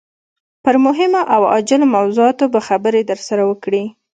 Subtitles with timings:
[0.63, 3.83] پر مهمو او عاجلو موضوعاتو به خبرې درسره وکړي.